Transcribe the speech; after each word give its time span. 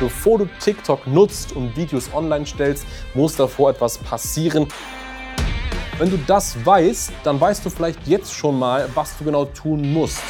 Bevor 0.00 0.38
du 0.38 0.48
TikTok 0.60 1.06
nutzt 1.06 1.52
und 1.54 1.76
Videos 1.76 2.12
online 2.12 2.46
stellst, 2.46 2.84
muss 3.14 3.36
davor 3.36 3.70
etwas 3.70 3.98
passieren. 3.98 4.66
Wenn 5.98 6.10
du 6.10 6.18
das 6.26 6.56
weißt, 6.66 7.12
dann 7.22 7.40
weißt 7.40 7.64
du 7.64 7.70
vielleicht 7.70 8.04
jetzt 8.06 8.34
schon 8.34 8.58
mal, 8.58 8.88
was 8.94 9.16
du 9.16 9.24
genau 9.24 9.44
tun 9.44 9.92
musst. 9.92 10.22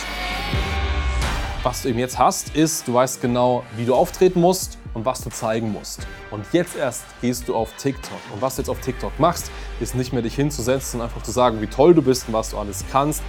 Was 1.62 1.80
du 1.80 1.88
eben 1.88 1.98
jetzt 1.98 2.18
hast, 2.18 2.54
ist, 2.54 2.86
du 2.86 2.92
weißt 2.92 3.22
genau, 3.22 3.64
wie 3.76 3.86
du 3.86 3.94
auftreten 3.94 4.42
musst 4.42 4.76
und 4.92 5.06
was 5.06 5.22
du 5.22 5.30
zeigen 5.30 5.72
musst. 5.72 6.06
Und 6.30 6.44
jetzt 6.52 6.76
erst 6.76 7.04
gehst 7.22 7.48
du 7.48 7.56
auf 7.56 7.72
TikTok. 7.78 8.18
Und 8.34 8.42
was 8.42 8.56
du 8.56 8.62
jetzt 8.62 8.68
auf 8.68 8.80
TikTok 8.80 9.18
machst, 9.18 9.50
ist 9.80 9.94
nicht 9.94 10.12
mehr 10.12 10.20
dich 10.20 10.34
hinzusetzen 10.34 11.00
und 11.00 11.06
einfach 11.06 11.22
zu 11.22 11.30
sagen, 11.30 11.62
wie 11.62 11.66
toll 11.66 11.94
du 11.94 12.02
bist 12.02 12.28
und 12.28 12.34
was 12.34 12.50
du 12.50 12.58
alles 12.58 12.84
kannst. 12.92 13.22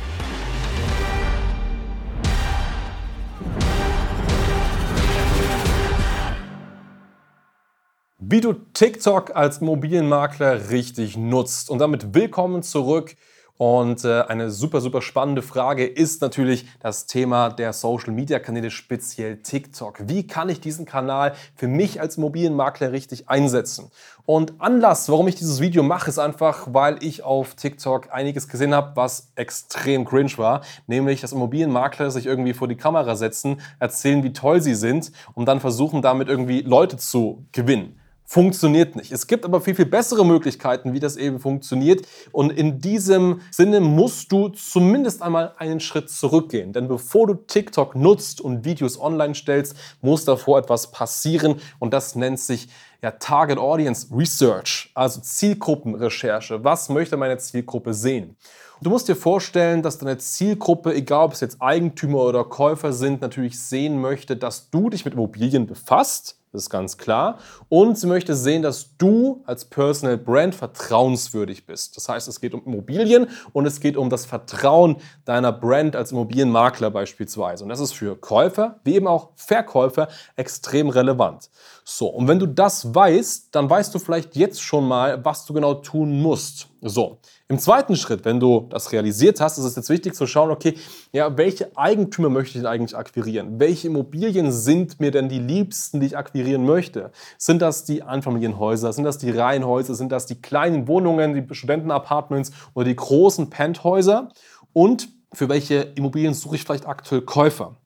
Wie 8.27 8.41
du 8.41 8.53
TikTok 8.53 9.35
als 9.35 9.59
Immobilienmakler 9.59 10.71
richtig 10.71 11.15
nutzt. 11.15 11.69
Und 11.69 11.77
damit 11.77 12.15
willkommen 12.15 12.63
zurück. 12.63 13.15
Und 13.57 14.03
äh, 14.03 14.23
eine 14.23 14.49
super, 14.49 14.81
super 14.81 15.03
spannende 15.03 15.43
Frage 15.43 15.85
ist 15.85 16.21
natürlich 16.21 16.65
das 16.79 17.05
Thema 17.05 17.49
der 17.49 17.71
Social-Media-Kanäle, 17.71 18.71
speziell 18.71 19.37
TikTok. 19.43 20.09
Wie 20.09 20.25
kann 20.25 20.49
ich 20.49 20.59
diesen 20.59 20.87
Kanal 20.87 21.35
für 21.55 21.67
mich 21.67 22.01
als 22.01 22.17
Immobilienmakler 22.17 22.91
richtig 22.91 23.29
einsetzen? 23.29 23.91
Und 24.25 24.59
Anlass, 24.59 25.07
warum 25.07 25.27
ich 25.27 25.35
dieses 25.35 25.61
Video 25.61 25.83
mache, 25.83 26.09
ist 26.09 26.17
einfach, 26.17 26.69
weil 26.71 26.97
ich 27.03 27.21
auf 27.21 27.53
TikTok 27.53 28.11
einiges 28.11 28.47
gesehen 28.47 28.73
habe, 28.73 28.95
was 28.95 29.33
extrem 29.35 30.03
cringe 30.03 30.35
war. 30.37 30.61
Nämlich, 30.87 31.21
dass 31.21 31.31
Immobilienmakler 31.31 32.09
sich 32.09 32.25
irgendwie 32.25 32.55
vor 32.55 32.67
die 32.67 32.75
Kamera 32.75 33.15
setzen, 33.15 33.61
erzählen, 33.79 34.23
wie 34.23 34.33
toll 34.33 34.61
sie 34.61 34.73
sind 34.73 35.11
und 35.35 35.45
dann 35.45 35.59
versuchen, 35.59 36.01
damit 36.01 36.27
irgendwie 36.27 36.61
Leute 36.61 36.97
zu 36.97 37.45
gewinnen 37.51 37.99
funktioniert 38.25 38.95
nicht. 38.95 39.11
Es 39.11 39.27
gibt 39.27 39.45
aber 39.45 39.61
viel, 39.61 39.75
viel 39.75 39.85
bessere 39.85 40.25
Möglichkeiten, 40.25 40.93
wie 40.93 40.99
das 40.99 41.15
eben 41.15 41.39
funktioniert. 41.39 42.05
Und 42.31 42.51
in 42.51 42.79
diesem 42.79 43.41
Sinne 43.51 43.79
musst 43.79 44.31
du 44.31 44.49
zumindest 44.49 45.21
einmal 45.21 45.53
einen 45.57 45.79
Schritt 45.79 46.09
zurückgehen. 46.09 46.73
Denn 46.73 46.87
bevor 46.87 47.27
du 47.27 47.35
TikTok 47.35 47.95
nutzt 47.95 48.41
und 48.41 48.65
Videos 48.65 48.99
online 48.99 49.35
stellst, 49.35 49.75
muss 50.01 50.25
davor 50.25 50.59
etwas 50.59 50.91
passieren. 50.91 51.61
Und 51.79 51.93
das 51.93 52.15
nennt 52.15 52.39
sich 52.39 52.67
ja, 53.01 53.11
Target 53.11 53.59
Audience 53.59 54.07
Research, 54.11 54.89
also 54.95 55.21
Zielgruppenrecherche. 55.21 56.63
Was 56.63 56.89
möchte 56.89 57.17
meine 57.17 57.37
Zielgruppe 57.37 57.93
sehen? 57.93 58.35
Du 58.81 58.89
musst 58.89 59.07
dir 59.07 59.15
vorstellen, 59.15 59.83
dass 59.83 59.99
deine 59.99 60.17
Zielgruppe, 60.17 60.93
egal 60.93 61.25
ob 61.25 61.33
es 61.33 61.39
jetzt 61.39 61.61
Eigentümer 61.61 62.19
oder 62.19 62.43
Käufer 62.43 62.91
sind, 62.91 63.21
natürlich 63.21 63.59
sehen 63.59 64.01
möchte, 64.01 64.35
dass 64.35 64.69
du 64.69 64.89
dich 64.89 65.05
mit 65.05 65.13
Immobilien 65.13 65.65
befasst 65.65 66.37
das 66.55 66.63
ist 66.63 66.69
ganz 66.69 66.97
klar. 66.97 67.37
Und 67.69 67.97
sie 67.97 68.07
möchte 68.07 68.35
sehen, 68.35 68.61
dass 68.61 68.97
du 68.97 69.43
als 69.45 69.65
Personal 69.65 70.17
Brand 70.17 70.55
vertrauenswürdig 70.55 71.65
bist. 71.65 71.97
Das 71.97 72.09
heißt, 72.09 72.27
es 72.27 72.39
geht 72.39 72.53
um 72.53 72.63
Immobilien 72.65 73.27
und 73.53 73.65
es 73.65 73.79
geht 73.79 73.97
um 73.97 74.09
das 74.09 74.25
Vertrauen 74.25 74.97
deiner 75.25 75.51
Brand 75.51 75.95
als 75.95 76.11
Immobilienmakler 76.11 76.89
beispielsweise. 76.89 77.63
Und 77.63 77.69
das 77.69 77.79
ist 77.79 77.93
für 77.93 78.15
Käufer 78.15 78.79
wie 78.83 78.95
eben 78.95 79.07
auch 79.07 79.29
Verkäufer 79.35 80.07
extrem 80.35 80.89
relevant. 80.89 81.49
So, 81.83 82.07
und 82.07 82.27
wenn 82.27 82.39
du 82.39 82.47
das 82.47 82.95
weißt, 82.95 83.49
dann 83.51 83.69
weißt 83.69 83.93
du 83.93 83.99
vielleicht 83.99 84.35
jetzt 84.35 84.61
schon 84.61 84.87
mal, 84.87 85.23
was 85.23 85.45
du 85.45 85.53
genau 85.53 85.75
tun 85.75 86.21
musst. 86.21 86.67
So, 86.87 87.17
im 87.47 87.57
zweiten 87.57 87.95
Schritt, 87.95 88.25
wenn 88.25 88.39
du 88.39 88.67
das 88.69 88.91
realisiert 88.91 89.41
hast, 89.41 89.57
ist 89.57 89.65
es 89.65 89.75
jetzt 89.75 89.89
wichtig 89.89 90.13
zu 90.13 90.27
schauen, 90.27 90.51
okay, 90.51 90.75
ja, 91.11 91.35
welche 91.35 91.75
Eigentümer 91.75 92.29
möchte 92.29 92.59
ich 92.59 92.61
denn 92.61 92.67
eigentlich 92.67 92.95
akquirieren? 92.95 93.59
Welche 93.59 93.87
Immobilien 93.87 94.51
sind 94.51 94.99
mir 94.99 95.09
denn 95.09 95.27
die 95.27 95.39
liebsten, 95.39 95.99
die 95.99 96.05
ich 96.05 96.15
akquirieren 96.15 96.63
möchte? 96.63 97.11
Sind 97.39 97.63
das 97.63 97.85
die 97.85 98.03
Einfamilienhäuser? 98.03 98.93
Sind 98.93 99.03
das 99.03 99.17
die 99.17 99.31
Reihenhäuser? 99.31 99.95
Sind 99.95 100.11
das 100.11 100.27
die 100.27 100.39
kleinen 100.39 100.87
Wohnungen, 100.87 101.33
die 101.33 101.55
Studentenapartments 101.55 102.51
oder 102.75 102.85
die 102.85 102.95
großen 102.95 103.49
Penthäuser? 103.49 104.29
Und 104.71 105.09
für 105.33 105.49
welche 105.49 105.77
Immobilien 105.95 106.35
suche 106.35 106.57
ich 106.57 106.65
vielleicht 106.65 106.85
aktuell 106.85 107.21
Käufer? 107.23 107.77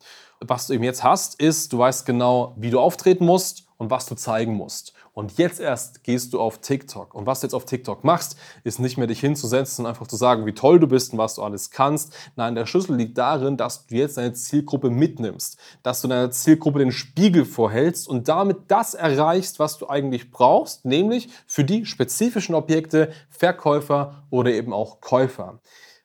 Was 0.41 0.67
du 0.67 0.73
eben 0.73 0.83
jetzt 0.83 1.05
hast, 1.05 1.39
ist, 1.39 1.71
du 1.71 1.77
weißt 1.77 2.05
genau, 2.05 2.53
wie 2.57 2.69
du 2.69 2.81
auftreten 2.81 3.25
musst 3.25 3.68
und 3.79 3.89
was 3.89 4.05
du 4.05 4.15
zeigen 4.15 4.53
musst. 4.55 4.93
Und 5.13 5.37
jetzt 5.37 5.59
erst 5.59 6.03
gehst 6.03 6.33
du 6.33 6.39
auf 6.39 6.59
TikTok. 6.59 7.15
Und 7.15 7.25
was 7.25 7.39
du 7.39 7.47
jetzt 7.47 7.53
auf 7.53 7.65
TikTok 7.65 8.03
machst, 8.03 8.37
ist 8.63 8.79
nicht 8.79 8.97
mehr 8.97 9.07
dich 9.07 9.21
hinzusetzen 9.21 9.85
und 9.85 9.89
einfach 9.89 10.05
zu 10.05 10.17
sagen, 10.17 10.45
wie 10.45 10.53
toll 10.53 10.79
du 10.79 10.87
bist 10.87 11.13
und 11.13 11.17
was 11.17 11.35
du 11.35 11.43
alles 11.43 11.71
kannst. 11.71 12.13
Nein, 12.35 12.55
der 12.55 12.65
Schlüssel 12.65 12.97
liegt 12.97 13.17
darin, 13.17 13.55
dass 13.55 13.87
du 13.87 13.95
jetzt 13.95 14.17
deine 14.17 14.33
Zielgruppe 14.33 14.89
mitnimmst, 14.89 15.57
dass 15.81 16.01
du 16.01 16.09
deiner 16.09 16.29
Zielgruppe 16.29 16.79
den 16.79 16.91
Spiegel 16.91 17.45
vorhältst 17.45 18.07
und 18.07 18.27
damit 18.27 18.57
das 18.67 18.93
erreichst, 18.93 19.59
was 19.59 19.77
du 19.77 19.89
eigentlich 19.89 20.29
brauchst, 20.29 20.83
nämlich 20.83 21.29
für 21.47 21.63
die 21.63 21.85
spezifischen 21.85 22.55
Objekte 22.55 23.11
Verkäufer 23.29 24.25
oder 24.29 24.51
eben 24.51 24.73
auch 24.73 24.99
Käufer. 24.99 25.59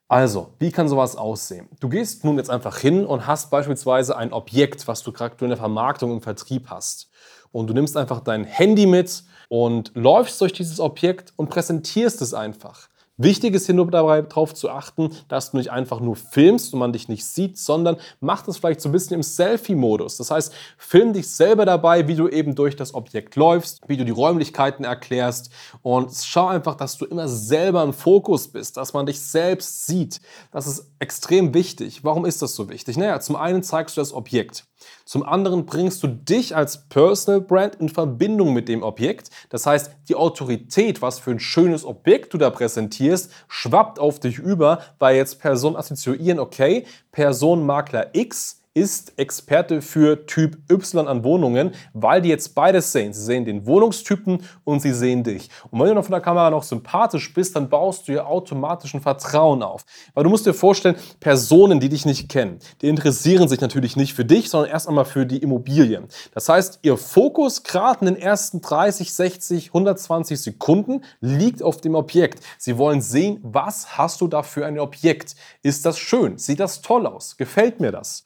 Also, 0.08 0.52
wie 0.58 0.70
kann 0.70 0.88
sowas 0.88 1.16
aussehen? 1.16 1.68
Du 1.80 1.88
gehst 1.88 2.24
nun 2.24 2.36
jetzt 2.36 2.50
einfach 2.50 2.78
hin 2.78 3.06
und 3.06 3.26
hast 3.26 3.50
beispielsweise 3.50 4.16
ein 4.16 4.32
Objekt, 4.32 4.86
was 4.86 5.02
du 5.02 5.12
gerade 5.12 5.36
in 5.40 5.48
der 5.48 5.56
Vermarktung 5.56 6.12
im 6.12 6.20
Vertrieb 6.20 6.68
hast 6.68 7.10
und 7.52 7.68
du 7.68 7.74
nimmst 7.74 7.96
einfach 7.96 8.20
dein 8.20 8.44
Handy 8.44 8.86
mit 8.86 9.24
und 9.48 9.92
läufst 9.94 10.40
durch 10.40 10.52
dieses 10.52 10.78
Objekt 10.78 11.32
und 11.36 11.48
präsentierst 11.48 12.20
es 12.20 12.34
einfach. 12.34 12.88
Wichtig 13.16 13.54
ist 13.54 13.66
hier 13.66 13.76
nur 13.76 13.88
dabei 13.92 14.22
darauf 14.22 14.54
zu 14.54 14.68
achten, 14.70 15.10
dass 15.28 15.52
du 15.52 15.56
nicht 15.56 15.70
einfach 15.70 16.00
nur 16.00 16.16
filmst 16.16 16.72
und 16.72 16.80
man 16.80 16.92
dich 16.92 17.08
nicht 17.08 17.24
sieht, 17.24 17.56
sondern 17.58 17.96
mach 18.18 18.42
das 18.42 18.56
vielleicht 18.56 18.80
so 18.80 18.88
ein 18.88 18.92
bisschen 18.92 19.14
im 19.14 19.22
Selfie-Modus. 19.22 20.16
Das 20.16 20.32
heißt, 20.32 20.52
film 20.76 21.12
dich 21.12 21.28
selber 21.28 21.64
dabei, 21.64 22.08
wie 22.08 22.16
du 22.16 22.28
eben 22.28 22.56
durch 22.56 22.74
das 22.74 22.92
Objekt 22.92 23.36
läufst, 23.36 23.82
wie 23.86 23.96
du 23.96 24.04
die 24.04 24.10
Räumlichkeiten 24.10 24.84
erklärst 24.84 25.50
und 25.82 26.12
schau 26.24 26.48
einfach, 26.48 26.74
dass 26.74 26.98
du 26.98 27.04
immer 27.04 27.28
selber 27.28 27.84
im 27.84 27.92
Fokus 27.92 28.48
bist, 28.48 28.76
dass 28.76 28.94
man 28.94 29.06
dich 29.06 29.20
selbst 29.20 29.86
sieht. 29.86 30.20
Das 30.50 30.66
ist 30.66 30.90
extrem 30.98 31.54
wichtig. 31.54 32.02
Warum 32.02 32.24
ist 32.24 32.42
das 32.42 32.56
so 32.56 32.68
wichtig? 32.68 32.96
Naja, 32.96 33.20
zum 33.20 33.36
einen 33.36 33.62
zeigst 33.62 33.96
du 33.96 34.00
das 34.00 34.12
Objekt. 34.12 34.64
Zum 35.04 35.22
anderen 35.22 35.66
bringst 35.66 36.02
du 36.02 36.08
dich 36.08 36.56
als 36.56 36.88
Personal 36.88 37.40
Brand 37.40 37.76
in 37.76 37.88
Verbindung 37.88 38.52
mit 38.52 38.68
dem 38.68 38.82
Objekt. 38.82 39.30
Das 39.50 39.66
heißt, 39.66 39.90
die 40.08 40.14
Autorität, 40.14 41.02
was 41.02 41.18
für 41.18 41.30
ein 41.30 41.40
schönes 41.40 41.84
Objekt 41.84 42.32
du 42.34 42.38
da 42.38 42.50
präsentierst, 42.50 43.30
schwappt 43.48 43.98
auf 43.98 44.20
dich 44.20 44.38
über, 44.38 44.80
weil 44.98 45.16
jetzt 45.16 45.40
Personen 45.40 45.76
assoziieren, 45.76 46.38
okay, 46.38 46.86
Person 47.12 47.64
Makler 47.66 48.10
X 48.14 48.63
ist 48.74 49.16
Experte 49.18 49.80
für 49.80 50.26
Typ 50.26 50.58
Y 50.68 51.06
an 51.06 51.22
Wohnungen, 51.22 51.70
weil 51.92 52.20
die 52.20 52.28
jetzt 52.28 52.56
beides 52.56 52.90
sehen. 52.90 53.12
Sie 53.12 53.22
sehen 53.22 53.44
den 53.44 53.66
Wohnungstypen 53.66 54.42
und 54.64 54.80
sie 54.80 54.92
sehen 54.92 55.22
dich. 55.22 55.48
Und 55.70 55.78
wenn 55.78 55.86
du 55.86 55.94
noch 55.94 56.04
von 56.04 56.12
der 56.12 56.20
Kamera 56.20 56.50
noch 56.50 56.64
sympathisch 56.64 57.32
bist, 57.32 57.54
dann 57.54 57.68
baust 57.68 58.08
du 58.08 58.12
ja 58.12 58.26
automatisch 58.26 58.92
ein 58.94 59.00
Vertrauen 59.00 59.62
auf. 59.62 59.84
Weil 60.12 60.24
du 60.24 60.30
musst 60.30 60.44
dir 60.44 60.54
vorstellen, 60.54 60.96
Personen, 61.20 61.78
die 61.78 61.88
dich 61.88 62.04
nicht 62.04 62.28
kennen, 62.28 62.58
die 62.82 62.88
interessieren 62.88 63.48
sich 63.48 63.60
natürlich 63.60 63.96
nicht 63.96 64.12
für 64.14 64.24
dich, 64.24 64.50
sondern 64.50 64.70
erst 64.70 64.88
einmal 64.88 65.04
für 65.04 65.24
die 65.24 65.38
Immobilien. 65.38 66.08
Das 66.34 66.48
heißt, 66.48 66.80
ihr 66.82 66.96
Fokus 66.96 67.62
gerade 67.62 68.00
in 68.00 68.14
den 68.14 68.16
ersten 68.16 68.60
30, 68.60 69.14
60, 69.14 69.66
120 69.68 70.40
Sekunden 70.40 71.02
liegt 71.20 71.62
auf 71.62 71.80
dem 71.80 71.94
Objekt. 71.94 72.42
Sie 72.58 72.76
wollen 72.76 73.00
sehen, 73.00 73.38
was 73.42 73.96
hast 73.96 74.20
du 74.20 74.26
da 74.26 74.42
für 74.42 74.66
ein 74.66 74.80
Objekt? 74.80 75.36
Ist 75.62 75.86
das 75.86 75.96
schön? 75.96 76.38
Sieht 76.38 76.58
das 76.58 76.82
toll 76.82 77.06
aus? 77.06 77.36
Gefällt 77.36 77.78
mir 77.78 77.92
das? 77.92 78.24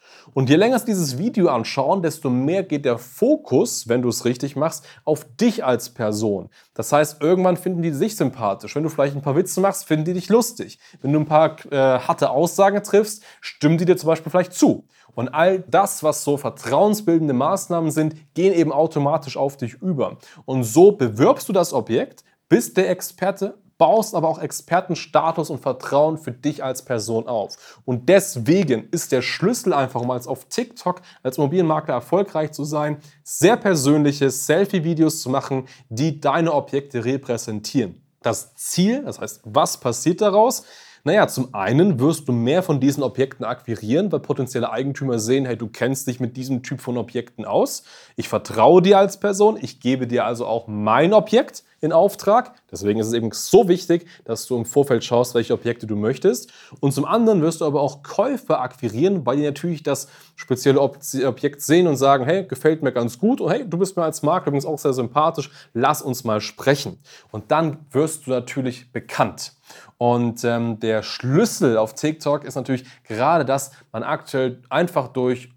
Je 0.51 0.57
länger 0.57 0.79
sie 0.79 0.87
dieses 0.87 1.19
Video 1.19 1.49
anschauen, 1.49 2.03
desto 2.03 2.29
mehr 2.31 2.63
geht 2.63 2.85
der 2.85 2.99
Fokus, 2.99 3.89
wenn 3.89 4.03
du 4.03 4.09
es 4.09 4.25
richtig 4.25 4.57
machst, 4.57 4.85
auf 5.05 5.25
dich 5.37 5.65
als 5.65 5.91
Person. 5.91 6.51
Das 6.75 6.93
heißt, 6.93 7.23
irgendwann 7.23 7.57
finden 7.57 7.83
die 7.83 7.93
sich 7.93 8.15
sympathisch. 8.15 8.77
Wenn 8.77 8.83
du 8.83 8.89
vielleicht 8.89 9.17
ein 9.17 9.23
paar 9.23 9.37
Witze 9.37 9.61
machst, 9.61 9.87
finden 9.87 10.05
die 10.05 10.13
dich 10.13 10.29
lustig. 10.29 10.79
Wenn 11.01 11.13
du 11.13 11.21
ein 11.21 11.27
paar 11.27 11.57
äh, 11.73 11.99
harte 11.99 12.31
Aussagen 12.31 12.83
triffst, 12.83 13.25
stimmen 13.41 13.79
die 13.79 13.85
dir 13.85 13.97
zum 13.97 14.09
Beispiel 14.09 14.31
vielleicht 14.31 14.53
zu. 14.53 14.87
Und 15.15 15.29
all 15.31 15.61
das, 15.61 16.03
was 16.03 16.23
so 16.23 16.37
vertrauensbildende 16.37 17.35
Maßnahmen 17.35 17.91
sind, 17.91 18.15
gehen 18.35 18.53
eben 18.53 18.71
automatisch 18.71 19.37
auf 19.37 19.57
dich 19.57 19.75
über. 19.83 20.19
Und 20.45 20.63
so 20.63 20.93
bewirbst 20.93 21.49
du 21.49 21.53
das 21.53 21.73
Objekt, 21.73 22.23
bist 22.49 22.77
der 22.77 22.91
Experte, 22.91 23.59
baust 23.79 24.15
aber 24.15 24.29
auch 24.29 24.41
Expertenstatus 24.41 25.51
und 25.51 25.61
Vertrauen 25.61 26.19
für 26.19 26.33
dich 26.33 26.63
als 26.63 26.85
Person 26.85 27.29
auf. 27.29 27.81
Und 27.85 28.09
deswegen 28.09 28.89
ist 28.91 29.13
der 29.13 29.23
Schlüssel 29.23 29.73
einfach, 29.73 30.01
um 30.01 30.11
als 30.11 30.27
auf 30.27 30.47
TikTok 30.47 31.01
als 31.23 31.39
Immobilienmakler 31.39 31.95
erfolgreich 31.95 32.53
zu 32.53 32.65
sein, 32.65 32.99
sehr 33.23 33.57
persönliche 33.57 34.31
Selfie-Videos 34.31 35.23
zu 35.23 35.31
machen, 35.31 35.67
die 35.89 36.21
deine 36.21 36.53
Objekte 36.53 37.05
repräsentieren. 37.05 38.03
Das 38.21 38.55
Ziel, 38.57 39.05
das 39.05 39.21
heißt, 39.21 39.43
was 39.45 39.79
passiert 39.79 40.21
daraus? 40.21 40.65
Naja, 41.05 41.29
zum 41.29 41.55
einen 41.55 42.01
wirst 42.01 42.29
du 42.29 42.33
mehr 42.33 42.63
von 42.63 42.81
diesen 42.81 43.03
Objekten 43.03 43.45
akquirieren, 43.45 44.11
weil 44.11 44.21
potenzielle 44.21 44.71
Eigentümer 44.71 45.19
sehen, 45.19 45.47
hey, 45.47 45.57
du 45.57 45.69
kennst 45.69 46.09
dich 46.09 46.21
mit 46.21 46.37
diesem 46.37 46.63
Typ 46.63 46.81
von 46.81 46.99
Objekten 46.99 47.45
aus. 47.45 47.85
Ich 48.17 48.29
vertraue 48.29 48.83
dir 48.83 48.99
als 48.99 49.19
Person, 49.19 49.57
ich 49.61 49.81
gebe 49.81 50.07
dir 50.07 50.25
also 50.25 50.47
auch 50.47 50.67
mein 50.67 51.15
Objekt 51.15 51.63
in 51.81 51.93
Auftrag. 51.93 52.53
Deswegen 52.71 53.01
ist 53.01 53.09
es 53.09 53.13
eben 53.13 53.31
so 53.33 53.69
wichtig, 53.69 54.07
dass 54.25 54.47
du 54.47 54.57
im 54.57 54.65
Vorfeld 54.65 55.05
schaust, 55.05 55.35
welche 55.35 55.55
Objekte 55.55 55.87
du 55.87 55.97
möchtest. 55.97 56.53
Und 56.81 56.93
zum 56.93 57.05
anderen 57.05 57.43
wirst 57.43 57.61
du 57.61 57.67
aber 57.67 57.81
auch 57.81 58.03
Käufer 58.03 58.61
akquirieren, 58.61 59.25
weil 59.25 59.37
die 59.37 59.45
natürlich 59.45 59.83
das 59.83 60.09
spezielle 60.37 60.81
Objekt 60.81 61.63
sehen 61.63 61.87
und 61.87 61.97
sagen, 61.97 62.25
hey, 62.25 62.45
gefällt 62.45 62.83
mir 62.83 62.93
ganz 62.93 63.19
gut 63.19 63.41
und 63.41 63.51
hey, 63.51 63.65
du 63.69 63.79
bist 63.79 63.97
mir 63.97 64.05
als 64.05 64.23
Makler 64.23 64.49
übrigens 64.49 64.67
auch 64.67 64.79
sehr 64.79 64.93
sympathisch, 64.93 65.51
lass 65.73 66.03
uns 66.03 66.25
mal 66.25 66.41
sprechen. 66.41 66.99
Und 67.31 67.51
dann 67.51 67.87
wirst 67.91 68.27
du 68.27 68.31
natürlich 68.31 68.93
bekannt. 68.93 69.53
Und 69.99 70.45
ähm, 70.45 70.81
der 70.81 71.03
Schlüssel 71.03 71.77
auf 71.77 71.95
TikTok 71.95 72.45
ist 72.45 72.55
natürlich 72.55 72.85
gerade, 73.05 73.45
dass 73.45 73.73
man 73.93 74.03
aktuell 74.03 74.63
einfach 74.71 75.09
durch 75.09 75.51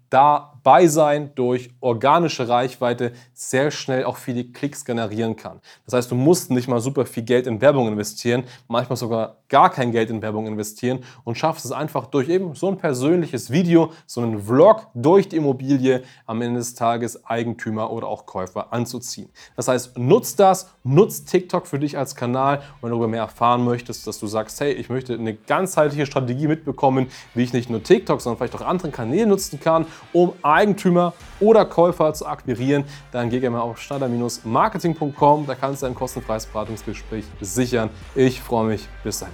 dabei 0.62 0.86
sein, 0.86 1.30
durch 1.34 1.70
organische 1.80 2.48
Reichweite 2.48 3.12
sehr 3.32 3.70
schnell 3.70 4.04
auch 4.04 4.16
viele 4.16 4.44
Klicks 4.44 4.84
generieren 4.84 5.36
kann. 5.36 5.60
Das 5.84 5.94
heißt, 5.94 6.10
du 6.10 6.14
musst 6.14 6.50
nicht 6.50 6.68
mal 6.68 6.80
super 6.80 7.06
viel 7.06 7.24
Geld 7.24 7.46
in 7.46 7.60
Werbung 7.60 7.88
investieren, 7.88 8.44
manchmal 8.68 8.96
sogar 8.96 9.36
gar 9.48 9.70
kein 9.70 9.92
Geld 9.92 10.10
in 10.10 10.22
Werbung 10.22 10.46
investieren 10.46 11.00
und 11.24 11.36
schaffst 11.36 11.64
es 11.64 11.72
einfach 11.72 12.06
durch 12.06 12.28
eben 12.28 12.54
so 12.54 12.68
ein 12.68 12.78
persönliches 12.78 13.50
Video, 13.50 13.92
so 14.06 14.20
einen 14.20 14.42
Vlog 14.42 14.86
durch 14.94 15.28
die 15.28 15.36
Immobilie 15.36 16.02
am 16.26 16.40
Ende 16.42 16.58
des 16.58 16.74
Tages 16.74 17.26
Eigentümer 17.26 17.90
oder 17.90 18.06
auch 18.06 18.26
Käufer 18.26 18.72
anzuziehen. 18.72 19.28
Das 19.56 19.68
heißt, 19.68 19.98
nutzt 19.98 20.38
das, 20.40 20.70
nutzt 20.84 21.28
TikTok 21.28 21.66
für 21.66 21.78
dich 21.78 21.98
als 21.98 22.14
Kanal 22.14 22.62
wenn 22.80 22.90
du 22.90 22.96
darüber 22.96 23.08
mehr 23.08 23.22
erfahren 23.22 23.64
möchtest, 23.64 24.06
dass 24.06 24.18
du 24.18 24.26
sagst, 24.26 24.60
hey, 24.60 24.72
ich 24.72 24.88
möchte 24.88 25.14
eine 25.14 25.34
ganzheitliche 25.34 26.06
Strategie 26.06 26.48
mitbekommen, 26.48 27.08
wie 27.34 27.42
ich 27.42 27.52
nicht 27.52 27.70
nur 27.70 27.82
TikTok, 27.82 28.20
sondern 28.20 28.38
vielleicht 28.38 28.54
auch 28.54 28.66
andere 28.66 28.90
Kanäle 28.90 29.26
nutzen 29.26 29.60
kann, 29.60 29.86
um 30.12 30.32
Eigentümer 30.52 31.12
oder 31.40 31.64
Käufer 31.64 32.14
zu 32.14 32.26
akquirieren, 32.26 32.84
dann 33.10 33.30
geh 33.30 33.40
gerne 33.40 33.56
mal 33.56 33.62
auf 33.62 33.80
schneider-marketing.com. 33.80 35.46
Da 35.46 35.54
kannst 35.54 35.82
du 35.82 35.86
ein 35.86 35.94
kostenfreies 35.94 36.46
Beratungsgespräch 36.46 37.24
sichern. 37.40 37.90
Ich 38.14 38.40
freue 38.40 38.66
mich. 38.66 38.88
Bis 39.02 39.20
dann. 39.20 39.30